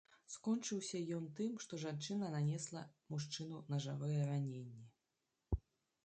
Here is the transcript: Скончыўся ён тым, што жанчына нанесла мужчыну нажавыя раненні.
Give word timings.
Скончыўся 0.35 0.99
ён 1.17 1.25
тым, 1.39 1.51
што 1.65 1.77
жанчына 1.83 2.29
нанесла 2.35 2.81
мужчыну 3.15 3.59
нажавыя 3.73 4.23
раненні. 4.31 4.81